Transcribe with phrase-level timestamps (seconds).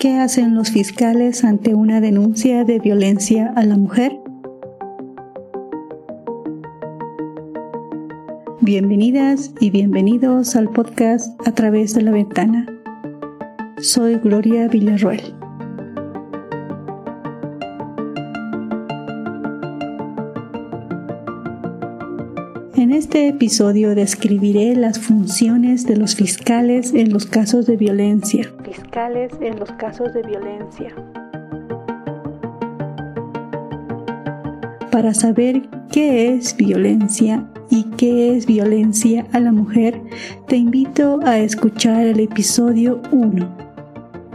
[0.00, 4.18] ¿Qué hacen los fiscales ante una denuncia de violencia a la mujer?
[8.62, 12.66] Bienvenidas y bienvenidos al podcast A través de la ventana.
[13.82, 15.39] Soy Gloria Villarroel.
[22.80, 28.50] En este episodio describiré las funciones de los fiscales en los casos de violencia.
[28.64, 30.88] Fiscales en los casos de violencia.
[34.90, 40.00] Para saber qué es violencia y qué es violencia a la mujer,
[40.48, 43.46] te invito a escuchar el episodio 1.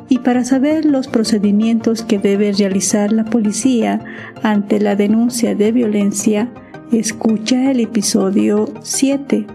[0.07, 4.01] Y para saber los procedimientos que debe realizar la policía
[4.43, 6.51] ante la denuncia de violencia,
[6.91, 9.45] escucha el episodio 7.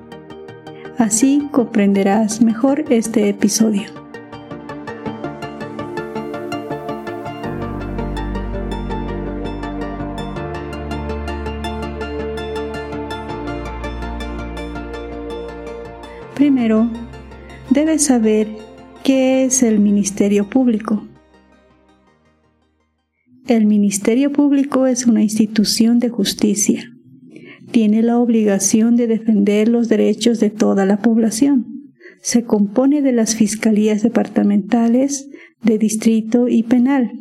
[0.99, 3.89] Así comprenderás mejor este episodio.
[16.35, 16.91] Primero,
[17.71, 18.49] debes saber
[19.05, 21.07] qué es el Ministerio Público.
[23.47, 26.91] El Ministerio Público es una institución de justicia
[27.71, 31.67] tiene la obligación de defender los derechos de toda la población.
[32.23, 35.29] Se compone de las fiscalías departamentales,
[35.63, 37.13] de distrito y penal.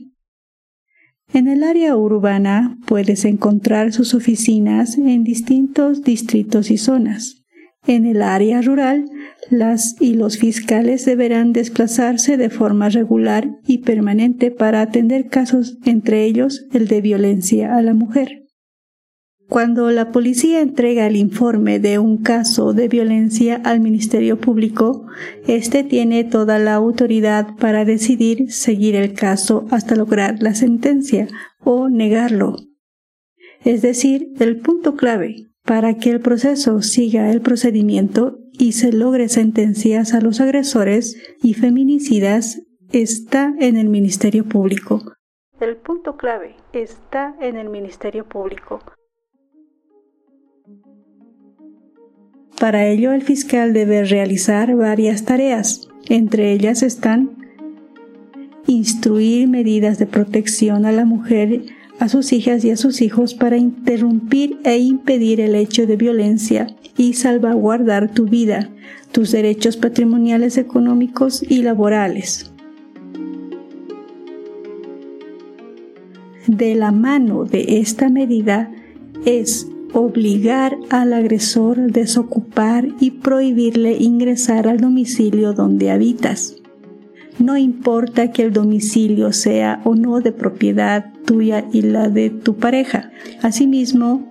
[1.31, 7.43] En el área urbana puedes encontrar sus oficinas en distintos distritos y zonas.
[7.85, 9.05] En el área rural,
[9.49, 16.25] las y los fiscales deberán desplazarse de forma regular y permanente para atender casos, entre
[16.25, 18.48] ellos el de violencia a la mujer.
[19.49, 25.07] Cuando la policía entrega el informe de un caso de violencia al Ministerio Público,
[25.47, 31.27] éste tiene toda la autoridad para decidir seguir el caso hasta lograr la sentencia
[31.63, 32.57] o negarlo.
[33.65, 39.29] Es decir, el punto clave para que el proceso siga el procedimiento y se logre
[39.29, 42.61] sentencias a los agresores y feminicidas
[42.91, 45.01] está en el Ministerio Público.
[45.59, 48.79] El punto clave está en el Ministerio Público.
[52.59, 55.87] Para ello, el fiscal debe realizar varias tareas.
[56.09, 57.31] Entre ellas están
[58.67, 61.63] instruir medidas de protección a la mujer,
[61.99, 66.67] a sus hijas y a sus hijos para interrumpir e impedir el hecho de violencia
[66.97, 68.69] y salvaguardar tu vida,
[69.11, 72.51] tus derechos patrimoniales, económicos y laborales.
[76.47, 78.71] De la mano de esta medida
[79.25, 86.55] es obligar al agresor a desocupar y prohibirle ingresar al domicilio donde habitas.
[87.39, 92.57] No importa que el domicilio sea o no de propiedad tuya y la de tu
[92.57, 93.11] pareja.
[93.41, 94.29] Asimismo,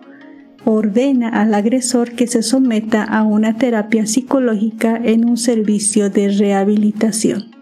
[0.65, 7.58] ordena al agresor que se someta a una terapia psicológica en un servicio de rehabilitación.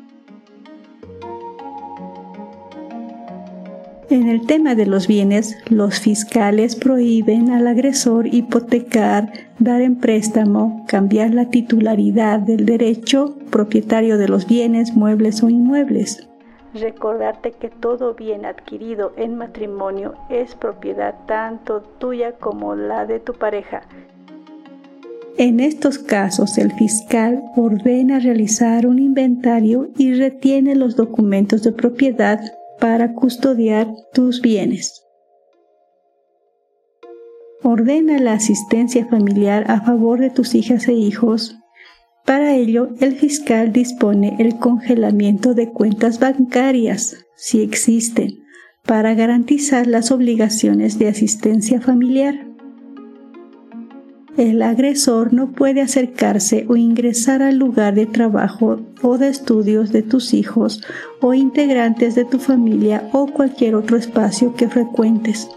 [4.17, 10.87] En el tema de los bienes, los fiscales prohíben al agresor hipotecar, dar en préstamo,
[10.89, 16.27] cambiar la titularidad del derecho propietario de los bienes, muebles o inmuebles.
[16.73, 23.35] Recordarte que todo bien adquirido en matrimonio es propiedad tanto tuya como la de tu
[23.35, 23.83] pareja.
[25.37, 32.41] En estos casos, el fiscal ordena realizar un inventario y retiene los documentos de propiedad
[32.87, 35.03] para custodiar tus bienes.
[37.65, 41.57] Ordena la asistencia familiar a favor de tus hijas e hijos.
[42.25, 48.39] Para ello, el fiscal dispone el congelamiento de cuentas bancarias, si existen,
[48.85, 52.47] para garantizar las obligaciones de asistencia familiar
[54.37, 60.03] el agresor no puede acercarse o ingresar al lugar de trabajo o de estudios de
[60.03, 60.83] tus hijos
[61.21, 65.49] o integrantes de tu familia o cualquier otro espacio que frecuentes.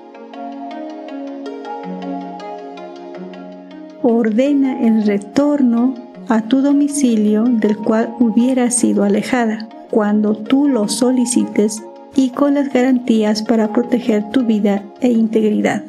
[4.01, 5.95] Ordena el retorno
[6.29, 11.83] a tu domicilio del cual hubiera sido alejada cuando tú lo solicites
[12.15, 15.83] y con las garantías para proteger tu vida e integridad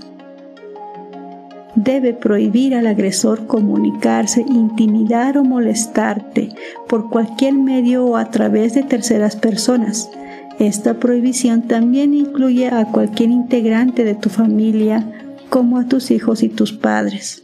[1.75, 6.51] debe prohibir al agresor comunicarse, intimidar o molestarte
[6.89, 10.11] por cualquier medio o a través de terceras personas.
[10.59, 16.49] Esta prohibición también incluye a cualquier integrante de tu familia, como a tus hijos y
[16.49, 17.43] tus padres.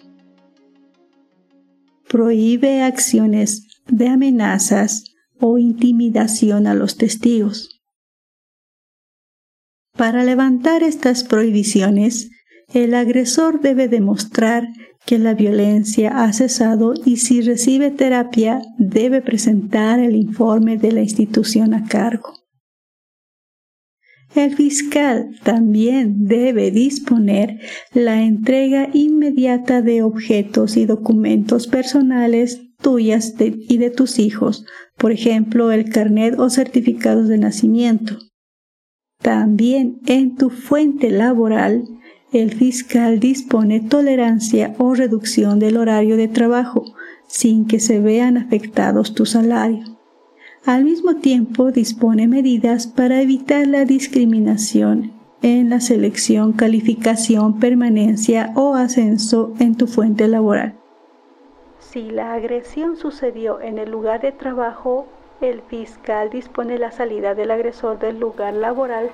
[2.08, 5.04] Prohíbe acciones de amenazas
[5.40, 7.80] o intimidación a los testigos.
[9.96, 12.30] Para levantar estas prohibiciones,
[12.72, 14.68] el agresor debe demostrar
[15.04, 21.02] que la violencia ha cesado y si recibe terapia debe presentar el informe de la
[21.02, 22.34] institución a cargo.
[24.34, 27.58] El fiscal también debe disponer
[27.94, 34.66] la entrega inmediata de objetos y documentos personales tuyas y de tus hijos,
[34.98, 38.18] por ejemplo, el carnet o certificados de nacimiento.
[39.22, 41.84] También en tu fuente laboral,
[42.32, 46.84] el fiscal dispone tolerancia o reducción del horario de trabajo
[47.26, 49.84] sin que se vean afectados tu salario.
[50.64, 55.12] Al mismo tiempo dispone medidas para evitar la discriminación
[55.42, 60.74] en la selección, calificación, permanencia o ascenso en tu fuente laboral.
[61.78, 65.06] Si la agresión sucedió en el lugar de trabajo,
[65.40, 69.10] el fiscal dispone la salida del agresor del lugar laboral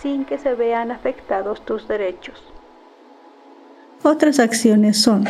[0.00, 2.53] sin que se vean afectados tus derechos.
[4.04, 5.24] Otras acciones son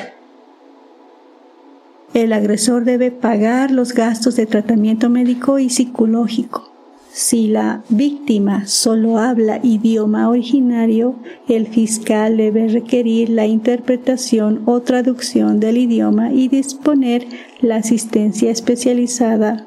[2.15, 6.71] el agresor debe pagar los gastos de tratamiento médico y psicológico.
[7.11, 11.17] Si la víctima solo habla idioma originario,
[11.49, 17.27] el fiscal debe requerir la interpretación o traducción del idioma y disponer
[17.61, 19.67] la asistencia especializada.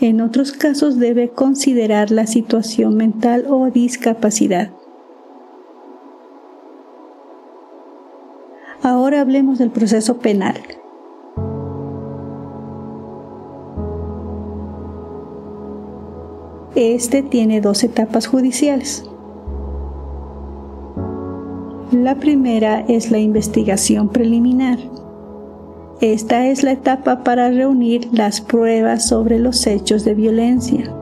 [0.00, 4.70] En otros casos debe considerar la situación mental o discapacidad.
[8.86, 10.56] Ahora hablemos del proceso penal.
[16.74, 19.08] Este tiene dos etapas judiciales.
[21.92, 24.78] La primera es la investigación preliminar.
[26.02, 30.94] Esta es la etapa para reunir las pruebas sobre los hechos de violencia.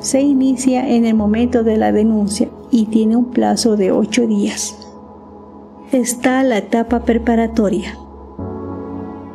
[0.00, 4.85] Se inicia en el momento de la denuncia y tiene un plazo de ocho días.
[5.92, 7.96] Está la etapa preparatoria.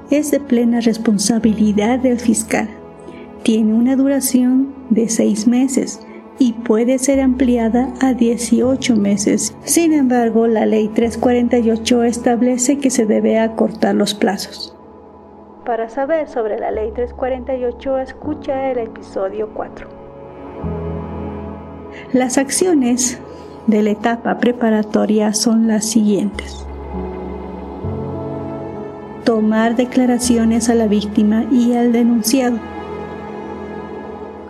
[0.09, 2.69] Es de plena responsabilidad del fiscal
[3.43, 6.05] tiene una duración de seis meses
[6.37, 9.55] y puede ser ampliada a 18 meses.
[9.63, 14.75] Sin embargo, la Ley 348 establece que se debe acortar los plazos.
[15.65, 19.87] Para saber sobre la Ley 348, escucha el episodio 4.
[22.13, 23.19] Las acciones
[23.67, 26.65] de la etapa preparatoria son las siguientes.
[29.23, 32.57] Tomar declaraciones a la víctima y al denunciado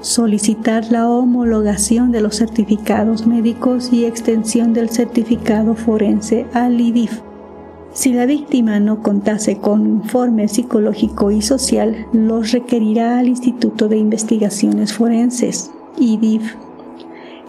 [0.01, 7.21] solicitar la homologación de los certificados médicos y extensión del certificado forense al IDIF.
[7.93, 13.97] Si la víctima no contase con informe psicológico y social, los requerirá al Instituto de
[13.97, 16.55] Investigaciones Forenses, IDIF.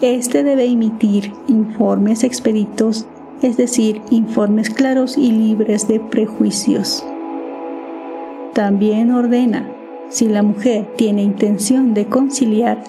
[0.02, 3.06] Este debe emitir informes expeditos,
[3.40, 7.06] es decir, informes claros y libres de prejuicios.
[8.52, 9.70] También ordena
[10.08, 12.82] si la mujer tiene intención de conciliar,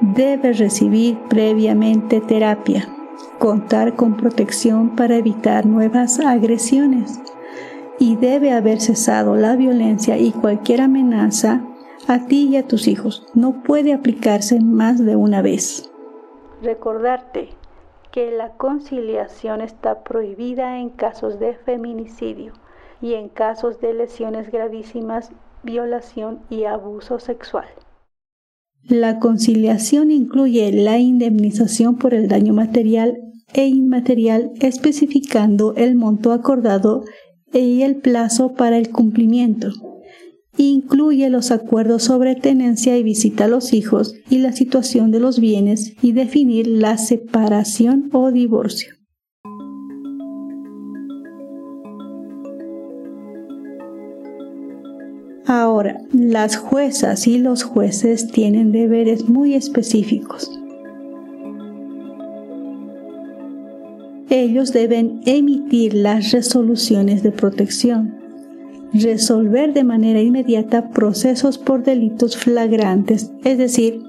[0.00, 2.88] debe recibir previamente terapia,
[3.38, 7.20] contar con protección para evitar nuevas agresiones
[7.98, 11.60] y debe haber cesado la violencia y cualquier amenaza
[12.06, 13.26] a ti y a tus hijos.
[13.34, 15.90] No puede aplicarse más de una vez.
[16.62, 17.50] Recordarte
[18.10, 22.52] que la conciliación está prohibida en casos de feminicidio
[23.00, 25.30] y en casos de lesiones gravísimas
[25.62, 27.66] violación y abuso sexual.
[28.84, 33.18] La conciliación incluye la indemnización por el daño material
[33.52, 37.04] e inmaterial especificando el monto acordado
[37.52, 39.70] y el plazo para el cumplimiento.
[40.58, 45.38] Incluye los acuerdos sobre tenencia y visita a los hijos y la situación de los
[45.38, 48.98] bienes y definir la separación o divorcio.
[55.46, 60.50] Ahora, las juezas y los jueces tienen deberes muy específicos.
[64.28, 68.17] Ellos deben emitir las resoluciones de protección,
[68.92, 74.02] resolver de manera inmediata procesos por delitos flagrantes, es decir,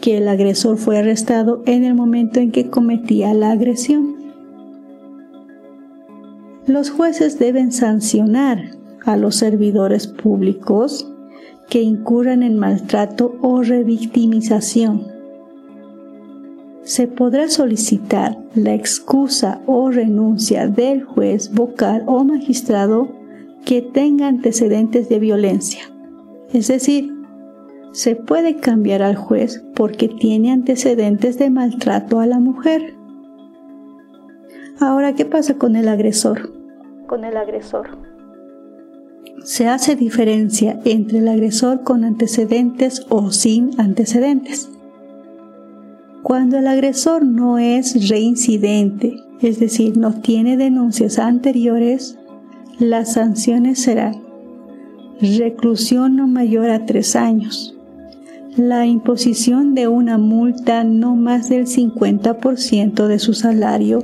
[0.00, 4.16] que el agresor fue arrestado en el momento en que cometía la agresión.
[6.66, 11.08] Los jueces deben sancionar a los servidores públicos
[11.68, 15.06] que incurran en maltrato o revictimización.
[16.82, 23.21] Se podrá solicitar la excusa o renuncia del juez vocal o magistrado
[23.64, 25.82] que tenga antecedentes de violencia.
[26.52, 27.12] Es decir,
[27.92, 32.94] se puede cambiar al juez porque tiene antecedentes de maltrato a la mujer
[34.82, 36.52] Ahora, ¿qué pasa con el agresor?
[37.06, 37.98] Con el agresor.
[39.44, 44.70] Se hace diferencia entre el agresor con antecedentes o sin antecedentes.
[46.24, 52.18] Cuando el agresor no es reincidente, es decir, no tiene denuncias anteriores,
[52.78, 54.22] las sanciones serán
[55.20, 57.76] reclusión no mayor a tres años,
[58.56, 64.02] la imposición de una multa no más del 50% de su salario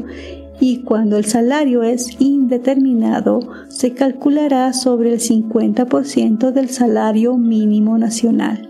[0.61, 8.69] y cuando el salario es indeterminado se calculará sobre el 50% del salario mínimo nacional.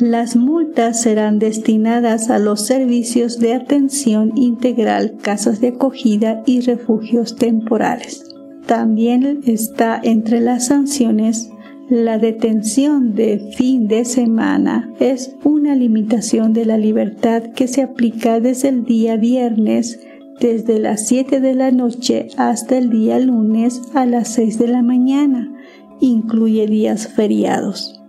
[0.00, 7.36] Las multas serán destinadas a los servicios de atención integral, casas de acogida y refugios
[7.36, 8.33] temporales.
[8.66, 11.50] También está entre las sanciones
[11.90, 18.40] la detención de fin de semana es una limitación de la libertad que se aplica
[18.40, 20.00] desde el día viernes
[20.40, 24.82] desde las 7 de la noche hasta el día lunes a las 6 de la
[24.82, 25.52] mañana.
[26.00, 28.00] Incluye días feriados.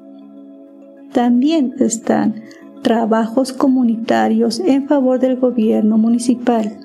[1.12, 2.44] También están
[2.82, 6.85] trabajos comunitarios en favor del gobierno municipal.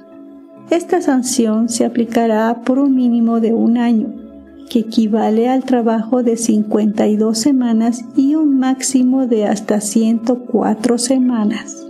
[0.70, 4.14] Esta sanción se aplicará por un mínimo de un año,
[4.70, 11.84] que equivale al trabajo de 52 semanas y un máximo de hasta 104 semanas.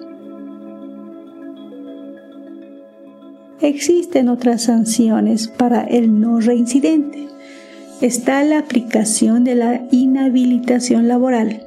[3.61, 7.29] Existen otras sanciones para el no reincidente.
[8.01, 11.67] Está la aplicación de la inhabilitación laboral.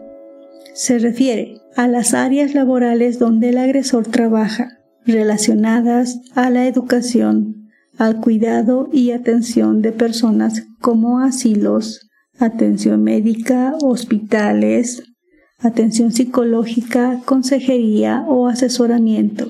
[0.73, 8.19] Se refiere a las áreas laborales donde el agresor trabaja, relacionadas a la educación, al
[8.19, 15.03] cuidado y atención de personas como asilos, atención médica, hospitales,
[15.59, 19.49] atención psicológica, consejería o asesoramiento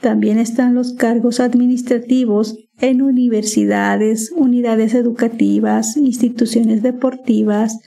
[0.00, 7.80] también están los cargos administrativos en universidades, unidades educativas, instituciones deportivas,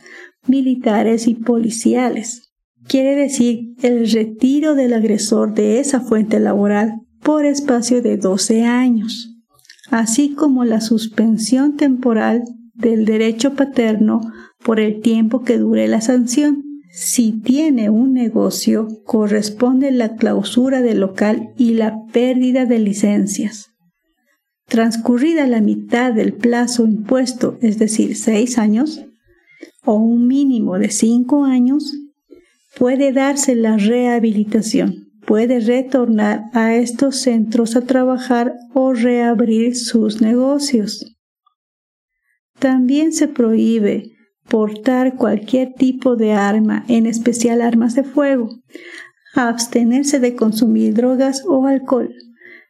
[0.45, 2.50] militares y policiales.
[2.87, 9.37] Quiere decir el retiro del agresor de esa fuente laboral por espacio de 12 años,
[9.89, 14.21] así como la suspensión temporal del derecho paterno
[14.63, 20.99] por el tiempo que dure la sanción si tiene un negocio, corresponde la clausura del
[20.99, 23.69] local y la pérdida de licencias.
[24.67, 29.05] Transcurrida la mitad del plazo impuesto, es decir, seis años,
[29.85, 31.93] o un mínimo de cinco años,
[32.81, 35.11] puede darse la rehabilitación.
[35.27, 41.15] Puede retornar a estos centros a trabajar o reabrir sus negocios.
[42.57, 44.05] También se prohíbe
[44.49, 48.49] portar cualquier tipo de arma, en especial armas de fuego,
[49.35, 52.11] abstenerse de consumir drogas o alcohol.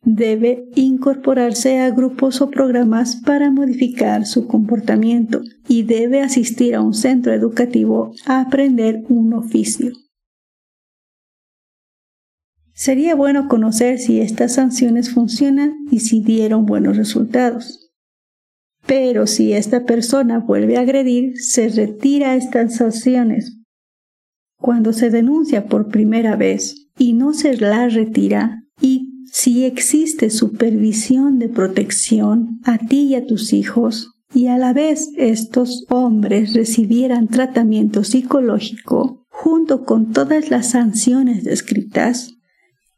[0.04, 6.96] Debe incorporarse a grupos o programas para modificar su comportamiento y debe asistir a un
[6.96, 9.94] centro educativo a aprender un oficio.
[12.82, 17.92] Sería bueno conocer si estas sanciones funcionan y si dieron buenos resultados.
[18.88, 23.60] Pero si esta persona vuelve a agredir, se retira estas sanciones.
[24.58, 31.38] Cuando se denuncia por primera vez y no se la retira, y si existe supervisión
[31.38, 37.28] de protección a ti y a tus hijos, y a la vez estos hombres recibieran
[37.28, 42.41] tratamiento psicológico junto con todas las sanciones descritas,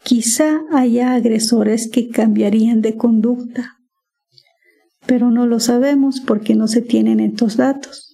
[0.03, 3.79] quizá haya agresores que cambiarían de conducta
[5.05, 8.10] pero no lo sabemos porque no se tienen estos datos.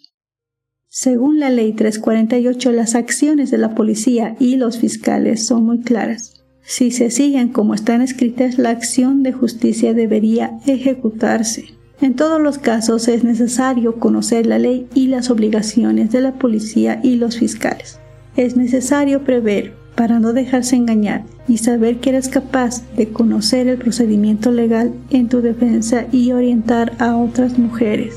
[0.88, 6.44] Según la ley 348, las acciones de la policía y los fiscales son muy claras.
[6.64, 11.66] Si se siguen como están escritas, la acción de justicia debería ejecutarse.
[12.02, 17.00] En todos los casos es necesario conocer la ley y las obligaciones de la policía
[17.04, 18.00] y los fiscales.
[18.36, 23.78] Es necesario prever para no dejarse engañar y saber que eres capaz de conocer el
[23.78, 28.16] procedimiento legal en tu defensa y orientar a otras mujeres.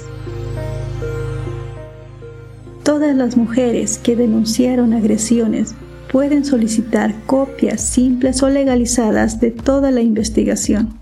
[2.84, 5.74] Todas las mujeres que denunciaron agresiones
[6.12, 11.00] pueden solicitar copias simples o legalizadas de toda la investigación.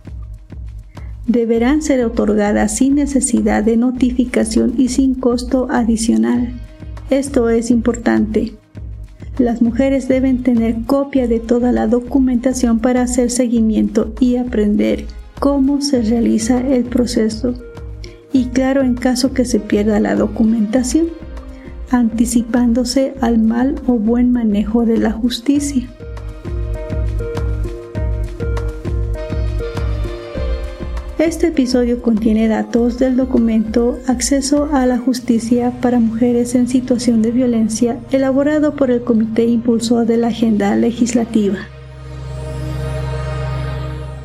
[1.27, 6.55] Deberán ser otorgadas sin necesidad de notificación y sin costo adicional.
[7.11, 8.55] Esto es importante
[9.39, 15.07] las mujeres deben tener copia de toda la documentación para hacer seguimiento y aprender
[15.39, 17.55] cómo se realiza el proceso.
[18.33, 21.09] Y claro, en caso que se pierda la documentación,
[21.91, 25.89] anticipándose al mal o buen manejo de la justicia.
[31.21, 37.31] Este episodio contiene datos del documento Acceso a la Justicia para Mujeres en Situación de
[37.31, 41.59] Violencia elaborado por el Comité Impulsor de la Agenda Legislativa.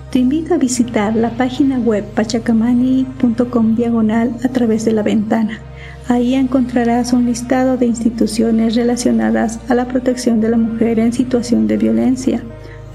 [0.09, 5.59] Te invito a visitar la página web pachacamani.com diagonal a través de la ventana.
[6.07, 11.67] Ahí encontrarás un listado de instituciones relacionadas a la protección de la mujer en situación
[11.67, 12.41] de violencia,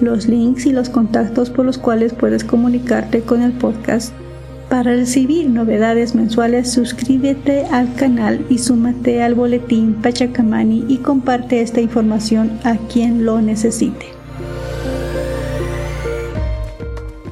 [0.03, 4.13] los links y los contactos por los cuales puedes comunicarte con el podcast.
[4.69, 11.81] Para recibir novedades mensuales, suscríbete al canal y súmate al boletín Pachacamani y comparte esta
[11.81, 14.07] información a quien lo necesite.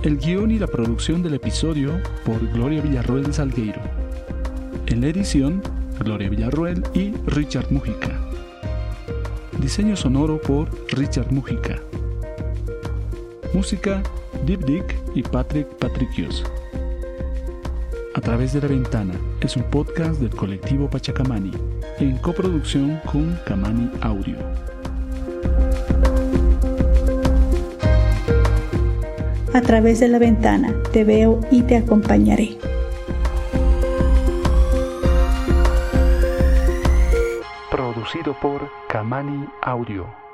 [0.02, 1.92] El guion y la producción del episodio
[2.24, 3.80] por Gloria Villarroel Salgueiro.
[4.86, 5.62] En la edición,
[6.00, 8.18] Gloria Villarroel y Richard Mujica.
[9.60, 11.80] Diseño sonoro por Richard Mujica.
[13.54, 14.02] Música,
[14.44, 16.44] Deep Dick y Patrick Patricios.
[18.14, 21.52] A través de la ventana es un podcast del colectivo Pachacamani
[21.98, 24.36] en coproducción con Camani Audio.
[29.54, 32.58] A través de la ventana te veo y te acompañaré.
[37.70, 40.27] Producido por Kamani Audio.